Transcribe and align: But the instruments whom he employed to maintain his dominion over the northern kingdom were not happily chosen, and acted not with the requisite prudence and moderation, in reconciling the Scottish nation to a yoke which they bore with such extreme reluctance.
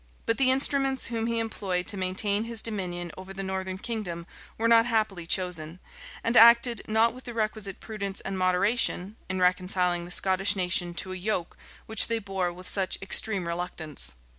But 0.25 0.39
the 0.39 0.49
instruments 0.49 1.05
whom 1.13 1.27
he 1.27 1.37
employed 1.37 1.85
to 1.89 1.95
maintain 1.95 2.45
his 2.45 2.63
dominion 2.63 3.11
over 3.19 3.35
the 3.35 3.43
northern 3.43 3.77
kingdom 3.77 4.25
were 4.57 4.67
not 4.67 4.87
happily 4.87 5.27
chosen, 5.27 5.79
and 6.23 6.35
acted 6.35 6.81
not 6.87 7.13
with 7.13 7.25
the 7.25 7.35
requisite 7.35 7.79
prudence 7.79 8.19
and 8.19 8.35
moderation, 8.35 9.15
in 9.29 9.39
reconciling 9.39 10.05
the 10.05 10.09
Scottish 10.09 10.55
nation 10.55 10.95
to 10.95 11.13
a 11.13 11.17
yoke 11.17 11.55
which 11.85 12.07
they 12.07 12.17
bore 12.17 12.51
with 12.51 12.67
such 12.67 12.97
extreme 12.99 13.47
reluctance. 13.47 14.15